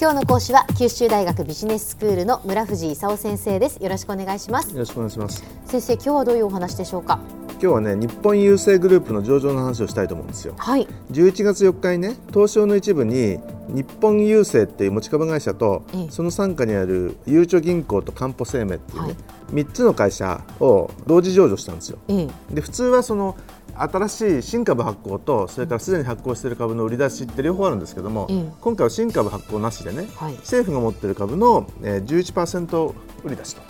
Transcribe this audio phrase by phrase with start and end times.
[0.00, 3.82] 今日の講師は九州大学ビジネススクールの村藤勲先生です。
[3.82, 4.70] よろしくお願いします。
[4.70, 5.42] よろしくお願いします。
[5.64, 7.18] 先生今日はどういうお話でしょうか？
[7.60, 10.54] 今日はね日本郵政グループの上場の話をしたいと思うんですよ。
[10.58, 10.86] はい。
[11.10, 13.38] 11月4日にね東証の一部に
[13.68, 16.10] 日本郵政っていう持ち株会社と、ええ。
[16.10, 19.16] その傘下にあるゆうちょ銀行とかんぽ生命っていうね、はい。
[19.52, 21.98] 3つの会社を同時上場したんですよ。
[22.06, 22.54] ええ。
[22.54, 23.36] で普通はその
[23.74, 28.52] 新しい新株発行とそれからすでに発行している株の売り出しって両方あるんですけども、ええ。
[28.60, 30.34] 今回は新株発行なしでね、はい。
[30.34, 32.94] 政府が持っている株のえー11%
[33.24, 33.62] 売り出しと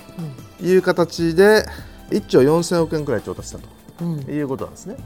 [0.60, 0.68] うん。
[0.68, 1.64] いう形で
[2.10, 3.66] 1兆4000億円くらい調達したと。
[3.66, 4.96] うんいうことなんですね。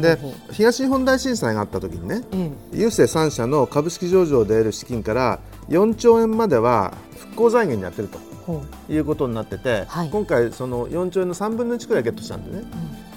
[0.00, 0.18] で
[0.50, 2.76] 東日本大震災があった時にねええ。
[2.76, 10.10] 郵政3社の株式上場で得る資金から4兆円までは復興財源にやってるとほいうことになってて、はい。
[10.10, 12.68] 今回その4兆円の3分の1くらいゲットしたんでねう、うん。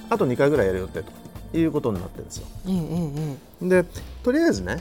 [0.09, 2.47] あと2回ぐらいやる予定ということになってるんですよ。
[3.61, 3.83] で
[4.23, 4.77] とりあえずね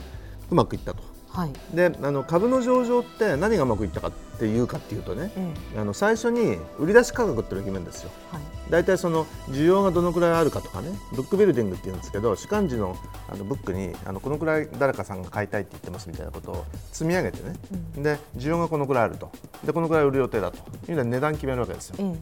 [0.51, 1.14] うまくいったと。
[1.35, 1.53] えはい。
[1.75, 5.81] であの株の上場って何がうまくいったかっていうかっていうとねええ。
[5.81, 8.11] あの最初に売り出し価格っていうのを決めるんですよ。
[8.31, 8.43] はい。
[8.71, 12.97] 大体その需要がどのくらいあるかとかねブックビルディングっていうんですけど主幹事の
[13.29, 17.55] あのブックにあのこのくらい誰かさんが買いたいって言ってますみたいなことを積み上げてね、
[17.97, 19.31] で需要がこのくらいあると。
[19.65, 20.59] でこのくらい売る予定だと。
[20.89, 21.97] いうので値段決めるわけですよ。
[21.99, 22.15] ええ。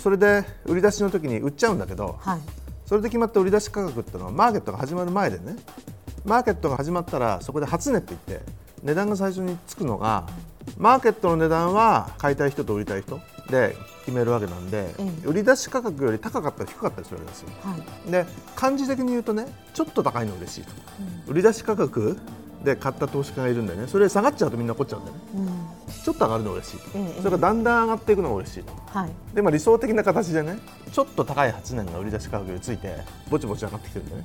[0.00, 2.40] それで売り出しの時に売っちゃうんだけどはい。
[2.86, 5.56] それで決まった売り出し価格っていうのはマーケットが始まる前でね
[6.24, 8.46] マーケットが始まったらそこで初値って言って
[8.82, 10.26] 値段が最初につくのが
[10.76, 15.26] マーケットの値段は買いたい人と売りたい人で決めるわけなんで、ええ。
[15.26, 17.48] 売り出し価格より高かったり低かったりするわけですよ。
[17.62, 18.10] はい。
[18.10, 20.70] で漢字的に言うとねちょっと高いの嬉しいと、
[21.26, 22.18] 売り出し価格
[22.64, 23.86] で買った投資家がいるんでね。
[23.86, 25.16] それ下がっちゃうとみんな怒っちゃうんでね。
[25.36, 25.48] うん。
[26.04, 27.22] ちょっと上がるの嬉しいと、ええ。
[27.22, 28.72] それからだんだん上がっていくのが嬉しいと。
[28.98, 29.10] はい。
[29.34, 30.58] で、まあ、理想的な形でね
[30.92, 32.96] ちょっと高い8年が売り出し価格について
[33.30, 34.24] ぼちぼち上がってきてるんでね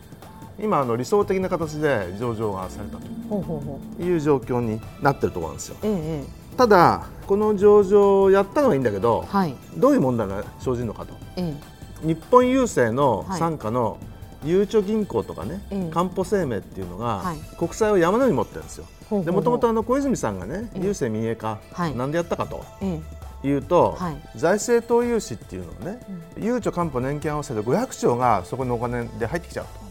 [0.59, 5.77] 今あの理想的な形で上場がされたという状況になってるところなんですよ。
[5.83, 9.55] えええただこの上場をやったのはいいんだけどえはい。
[9.75, 11.15] どういう問題が生じるのかと。
[11.35, 11.53] え
[12.03, 13.39] 日本郵政のはい。
[13.39, 13.97] 傘下の
[14.43, 15.89] ゆうちょ銀行とかね、ええ。
[15.89, 17.37] かんぽ生命っていうのが、はい。
[17.57, 18.85] 国債を山のように持ってるんですよ。
[19.23, 20.79] でもともとあの小泉さんがね、ええ。
[20.81, 21.95] 郵政民営化、はい。
[21.95, 22.99] なんでやったかとえ
[23.43, 23.47] え。
[23.47, 24.17] いうと、はい。
[24.35, 25.99] 財政投融資っていうのをね、
[26.37, 29.82] ゆうちょかんぽ年金合わせて500兆がそこにお金で入ってきちゃうと。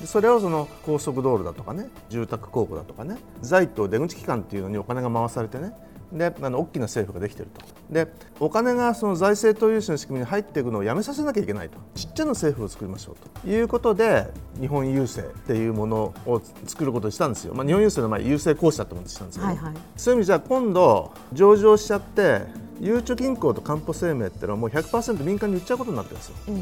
[0.00, 5.72] でそれをその高速道路だとかね住宅公庫だとかね財と出口機関っていうのにお金が回されてね
[6.12, 7.60] であの大きな政府ができてると。
[7.90, 8.10] で
[8.40, 11.78] お金がその財政投融資の仕組みに入っていくのをやめさせなきゃいけないと。
[11.94, 14.26] ちっちゃな政府を作りましょうということで
[14.60, 19.74] 日本郵政っていうものを作ることにしたんですよ、まあ、日本郵政の前郵政公社ってものにしたんですよね、はいはい。
[19.96, 22.42] そういう意味じゃ今度上場しちゃって
[22.80, 26.34] ゆうちょ銀行とかんぽ生命っていうのはもう100%民間に売っちゃうことになってるんですよ。
[26.48, 26.52] え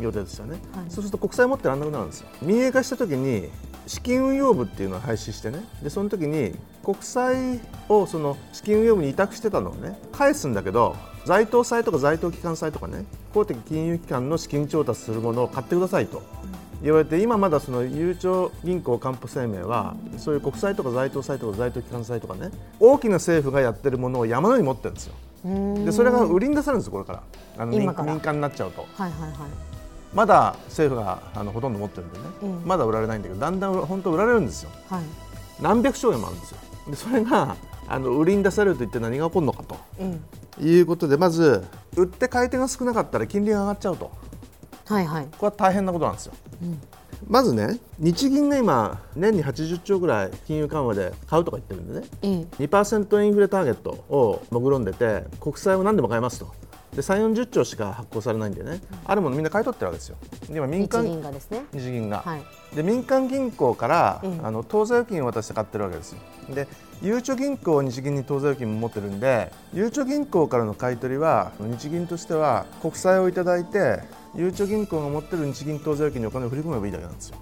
[0.00, 0.84] え予定としてはね、はい。
[0.90, 2.28] そうすると国債持ってらんなくなるんですよ。
[2.42, 3.50] 民営化した時に
[3.86, 5.64] 資金運用部っていうのを廃止してね。
[5.82, 6.54] でその時に
[6.84, 13.04] 国債をその資金運用部に委託してたのをね返すんだけど在当債とか在当機関債とかね
[13.34, 16.22] 公的金融機関の資金調達するものを買ってくださいと
[16.82, 25.14] 言われて今まだそのゆうちょ銀行かんぽ生命はそういう国債とか在当債とか在当機関債とかね大きな政府がやってるものを山のように持ってるんですよ
[25.84, 27.22] でそれが売りに出されるんですよこれから。
[27.58, 28.86] あの民間になっちゃうと。
[28.94, 29.32] はいはいはい。
[30.14, 32.62] まだ政府があのほとんど持ってるんでね、うん。
[32.64, 34.70] まだ売られないんだけどだんだん本当売られるんですよ。
[34.88, 35.02] はい。
[35.60, 36.58] 何百兆円もあるんですよ。
[36.90, 37.56] でそれが
[37.88, 39.76] あの売りに出されると一体何が起こるのかと。
[39.98, 40.18] え
[40.58, 41.64] いうことでまず
[41.96, 44.10] 売って買い手が少なかったら金利が上がっちゃうと。
[44.90, 45.26] えはいはい。
[45.38, 46.32] これは大変なことなんですよ、
[46.62, 46.80] ん
[47.26, 52.06] まずね日銀が今年に80兆ぐらい金融緩和で買うとか言ってるんでね。
[52.22, 52.28] え
[52.60, 52.64] え。
[52.66, 56.52] 2%インフレターゲットを目論んでて国債を何でも買えますと。
[56.94, 58.80] で3 4 0兆しか発行されないんでね。
[59.04, 60.16] あるものみんな買い取ってるわけですよ。
[60.48, 61.64] で今民日間銀がですね。
[61.72, 62.42] 日銀が、はい。
[62.74, 64.40] で民間銀行から、ええ。
[64.42, 66.18] あの当座預金を渡して買ってるわけですよ。
[66.54, 66.68] で
[67.02, 74.00] ゆうちょ銀行日銀に当座預金も持ってるんでゆうちょ銀行からの買い取りは日銀としては国債をいただいて
[74.34, 77.36] ゆうちょ銀行が持ってる日銀当座預金にお金を振り込めばいいだけなんですよ、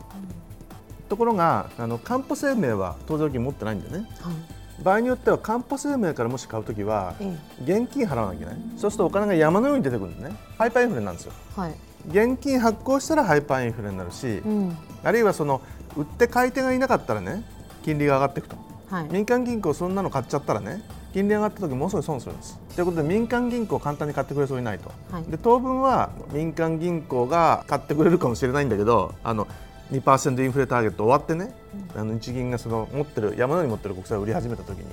[1.09, 4.09] ところがあのかんぽ生命は当座預金持ってないんでね。
[4.21, 4.35] はい。
[4.83, 8.57] 場合によってはかんぽ生命からもし買うときはえ現金払わなきゃいけない。
[8.77, 10.37] そうするとお金が山のように出てくるんでね。
[10.59, 11.33] ハイパーインフレなんですよ。
[11.59, 11.75] えはい。
[12.09, 14.77] 現金発行したらハイパーインフレになるし、うん。
[15.05, 15.61] あるいはその
[15.97, 17.45] 売って買い手がいなかったらね
[17.85, 18.57] 金利が上がっていくと
[18.91, 19.09] はい。
[19.11, 20.83] 民間銀行そんなの買っちゃったらね
[21.13, 22.59] 金利上がった時ものすごい損するんです。
[22.75, 25.25] ということで民間銀行簡単に買ってくれそうにないと、はい。
[25.25, 29.47] で当分は民間銀行が買ってくれるかもしれないんだけどあの
[29.93, 31.55] 2%インフレターゲット終わってね、
[31.95, 34.87] あの日銀がその持ってる山のように持ってる国債を売り始めた時に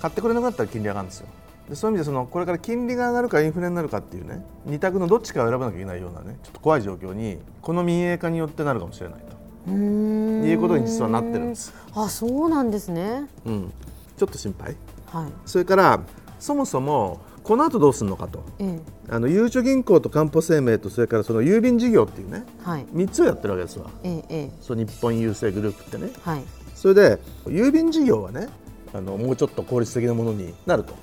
[0.00, 1.28] 買ってくれなかったら金利上がるんですよ。
[1.68, 9.36] でそういう意味でそのこれから金利が上がるかインフレになるかっていうね二択のどっちかを選ばなきゃいけないようなねちょっと怖い状況にこの民営化によってなるかもしれないと
[9.70, 11.72] いうことに実はなってるんです。
[11.94, 13.26] あそうなんですね。
[13.44, 13.72] うん、
[14.16, 14.76] ちょっと心配。
[15.06, 15.32] はい。
[15.46, 16.00] それから
[16.38, 18.44] そもそもこの後どうするのかと。
[18.58, 22.86] えあのゆうちょ銀行とかんぽ生命とそれからその郵便事業っていうねえはい。
[22.86, 23.90] 3つをやってるわけですわ。
[24.02, 24.50] ええええ。
[24.60, 26.10] そう日本郵政グループってね。
[26.22, 26.44] はい。
[26.74, 28.48] それで郵便事業はね
[28.92, 30.94] あのもうちょっと効率的なものになると。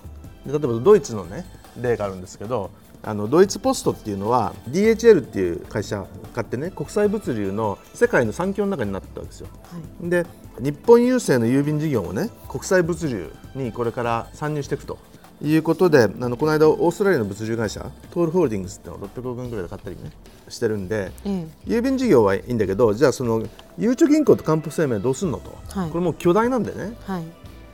[0.45, 1.45] で例えばドイツのね
[1.79, 9.47] 例があるんですけどあのドイツポストっていうのは DHL っていう会社買ってね国際物流の世界の産業の中になったわけですよ。
[9.71, 10.09] はい。
[10.09, 10.25] で
[10.59, 14.97] 日本郵政の郵便事業もね国際物流にこれから参入していくと
[15.41, 20.11] いうことであのこの間オーストラリアの物流会社トールホールディングスってのを600億円ぐらいで買ったりね
[20.49, 23.43] してるんでえ郵便事業はいいんだけどじゃあその
[23.77, 25.89] ゆうちょ銀行とかんぽ生命どうすんのと、はい。
[25.89, 26.97] これもう巨大なんでね。
[27.07, 27.23] えはい。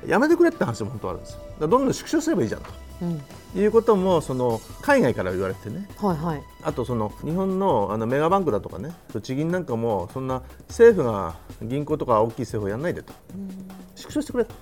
[0.08, 1.40] やめてくれって話も本当はあるんですよ。
[1.60, 2.70] だどんどん縮小すればいいじゃんと。
[2.70, 2.85] うん
[3.56, 5.88] いうこともその海外から言われてね。
[5.98, 6.44] はいはい。
[6.64, 8.94] あとその日本のあのメガバンクだとかね。
[9.22, 13.14] 地銀なんかもそんな政府が銀行とか大きい政府をやらないでと。
[13.96, 14.54] 縮小してくれと。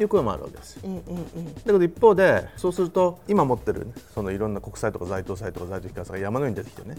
[0.00, 0.82] いう声もあるわけですよ。
[0.84, 6.96] えええええだけど一方でそうすると今持ってる、ね、そのいろんな国債とか在当債とか在当引き換えが山のように出てきてね、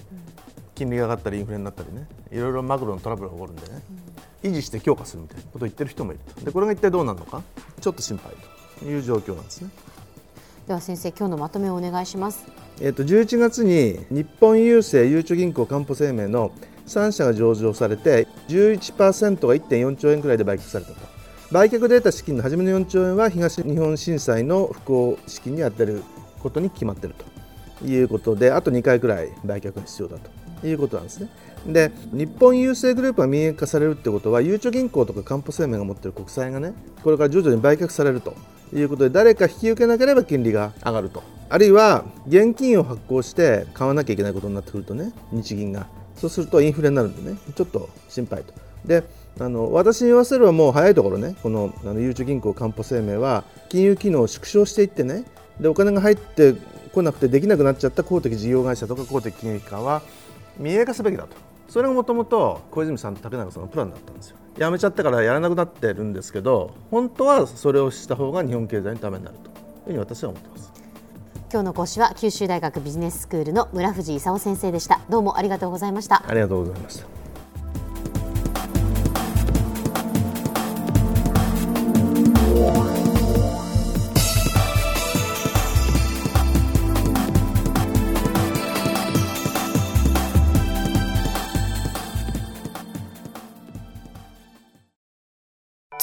[0.75, 2.07] 金利が上がったりインフレになったりね。
[2.31, 3.81] いろいろマクロのトラブルが起こるんでね、
[4.43, 6.45] 維持して強化するみたいなことを言ってる人もいると。
[6.45, 7.41] でこれが一体どうなるのか。
[7.81, 8.31] ちょっと心配
[8.79, 9.69] という状況なんですね。
[10.67, 12.45] では先生今日のまとめをお願いします。
[12.79, 16.53] えー、と11月に日本郵政ゆうちょ銀行かんぽ生命の
[16.87, 20.97] 3社が上場されて11%が1.4兆円くらいで売却されたと。
[21.51, 26.03] 売却で得た資金の初めの4兆円は東日本震災の復興資金に充てる
[26.39, 27.15] ことに決まっている
[27.81, 30.17] ということであと2回くらい売却が必要だ
[30.61, 31.29] ということなんですね。
[31.67, 36.73] で日本郵政グループが民営化されるってことはゆうちょ銀行とかかんぽ生命が持っている国債がね
[37.03, 38.33] これから徐々に売却されると。
[38.79, 41.23] いうことで誰か引き受けなければ金利が上がると。
[41.49, 45.87] あるいは現金を発行して買わなきゃいけないことになってくるとね日銀が。
[46.15, 47.37] そうするとインフレになるんでね。
[47.55, 48.53] ちょっと心配と。
[48.85, 49.03] で
[49.39, 55.25] あの私に言わせればもう早いところねこのあのゆうちょ銀行かんぽ生命は金融機能を縮小していってね
[55.59, 56.53] でお金が入って
[56.93, 60.03] こなくてできなくなっちゃった公的事業会社とか公的金融機関は
[60.57, 61.52] 民営化すべきだと。
[61.73, 64.37] それがもともと小泉さんと竹中さんのプランだったんですよ。
[64.59, 69.49] やめちゃってからやらなくなってるんですけど本当はそれをした方が日本経済のためになると。
[69.49, 69.53] いう
[69.85, 70.71] ふうに私は思ってます。
[71.51, 75.01] 今日の講師は九州大学ビジネススクールの村藤勲先生でした。
[75.09, 76.23] どうもありがとうございました。
[76.27, 77.22] ありがとうございました